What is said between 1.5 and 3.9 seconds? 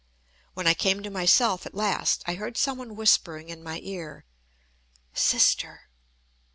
at last, I heard some one whispering in my